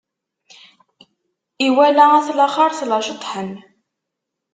Iwala 1.67 2.05
at 2.19 2.27
laxeṛt 2.37 2.79
la 2.89 2.99
ceṭṭḥen. 3.07 3.51